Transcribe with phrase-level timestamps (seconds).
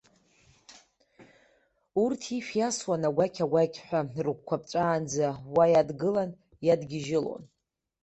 [2.03, 6.31] Урҭ ишә иасуан агәақь-агәақьҳәа, рыгәқәа ԥҵәаанӡа уа иадгылан,
[6.65, 7.43] иадгьежьылон.